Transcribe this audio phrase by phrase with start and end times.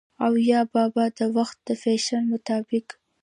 [0.25, 2.85] او يا بابا د وخت د فېشن مطابق